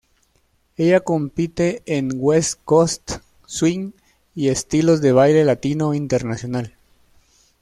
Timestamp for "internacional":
5.93-6.75